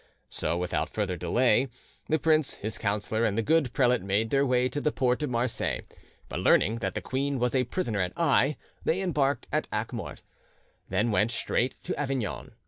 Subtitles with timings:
[0.31, 1.67] So, without further delay,
[2.09, 5.29] the prince, his counsellor, and the good prelate made their way to the port of
[5.29, 5.83] Marseilles,
[6.27, 10.23] but learning that the queen was a prisoner at Aix, they embarked at Acque Morte,
[10.89, 12.53] and went straight to Avignon.